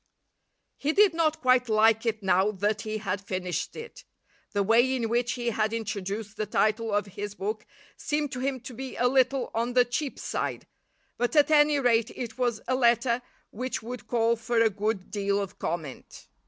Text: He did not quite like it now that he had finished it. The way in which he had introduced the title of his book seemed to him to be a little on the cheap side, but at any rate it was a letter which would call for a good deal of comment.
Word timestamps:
He 0.77 0.93
did 0.93 1.13
not 1.13 1.41
quite 1.41 1.69
like 1.69 2.07
it 2.07 2.23
now 2.23 2.49
that 2.53 2.81
he 2.81 2.97
had 2.97 3.21
finished 3.21 3.75
it. 3.75 4.03
The 4.51 4.63
way 4.63 4.95
in 4.95 5.09
which 5.09 5.33
he 5.33 5.51
had 5.51 5.73
introduced 5.73 6.37
the 6.37 6.47
title 6.47 6.91
of 6.91 7.05
his 7.05 7.35
book 7.35 7.67
seemed 7.97 8.31
to 8.31 8.39
him 8.39 8.61
to 8.61 8.73
be 8.73 8.95
a 8.95 9.07
little 9.07 9.51
on 9.53 9.73
the 9.73 9.85
cheap 9.85 10.17
side, 10.17 10.65
but 11.19 11.35
at 11.35 11.51
any 11.51 11.79
rate 11.79 12.09
it 12.15 12.35
was 12.39 12.61
a 12.67 12.73
letter 12.73 13.21
which 13.51 13.83
would 13.83 14.07
call 14.07 14.35
for 14.35 14.59
a 14.59 14.71
good 14.71 15.11
deal 15.11 15.39
of 15.39 15.59
comment. 15.59 16.27